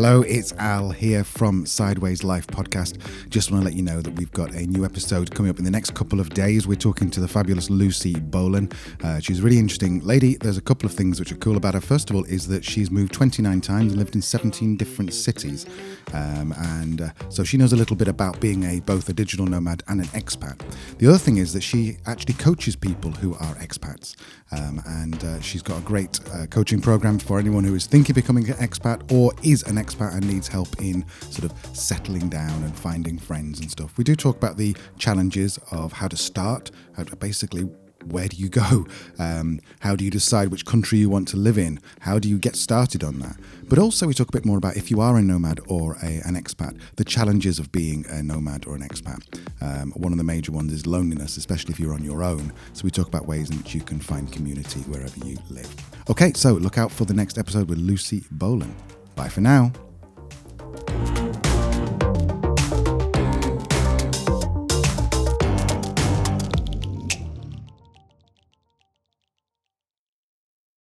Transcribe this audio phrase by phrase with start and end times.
[0.00, 3.00] Hello, it's Al here from Sideways Life podcast.
[3.30, 5.64] Just want to let you know that we've got a new episode coming up in
[5.64, 6.68] the next couple of days.
[6.68, 8.72] We're talking to the fabulous Lucy Bolin.
[9.02, 10.36] Uh, she's a really interesting lady.
[10.36, 11.80] There's a couple of things which are cool about her.
[11.80, 15.66] First of all, is that she's moved 29 times and lived in 17 different cities.
[16.14, 19.46] Um, and uh, so she knows a little bit about being a both a digital
[19.46, 20.60] nomad and an expat.
[20.98, 24.14] The other thing is that she actually coaches people who are expats.
[24.52, 28.12] Um, and uh, she's got a great uh, coaching program for anyone who is thinking
[28.12, 32.28] of becoming an expat or is an expat and needs help in sort of settling
[32.28, 33.96] down and finding friends and stuff.
[33.96, 37.68] We do talk about the challenges of how to start, how to basically
[38.06, 38.86] where do you go?
[39.18, 41.80] Um, how do you decide which country you want to live in?
[42.00, 43.36] How do you get started on that?
[43.64, 46.20] But also, we talk a bit more about if you are a nomad or a,
[46.24, 49.20] an expat, the challenges of being a nomad or an expat.
[49.60, 52.52] Um, one of the major ones is loneliness, especially if you're on your own.
[52.72, 55.74] So, we talk about ways in which you can find community wherever you live.
[56.08, 58.72] Okay, so look out for the next episode with Lucy Bolin.
[59.18, 59.72] Bye for now.